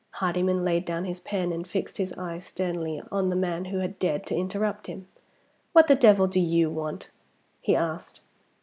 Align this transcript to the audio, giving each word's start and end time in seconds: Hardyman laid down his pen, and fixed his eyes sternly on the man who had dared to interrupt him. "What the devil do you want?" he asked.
Hardyman 0.13 0.63
laid 0.63 0.85
down 0.85 1.05
his 1.05 1.19
pen, 1.19 1.51
and 1.51 1.67
fixed 1.67 1.97
his 1.97 2.11
eyes 2.13 2.43
sternly 2.43 3.03
on 3.11 3.29
the 3.29 3.35
man 3.35 3.65
who 3.65 3.77
had 3.77 3.99
dared 3.99 4.25
to 4.25 4.35
interrupt 4.35 4.87
him. 4.87 5.05
"What 5.73 5.85
the 5.85 5.93
devil 5.93 6.25
do 6.25 6.39
you 6.39 6.71
want?" 6.71 7.11
he 7.61 7.75
asked. 7.75 8.19